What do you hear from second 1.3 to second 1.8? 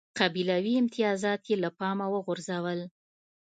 یې له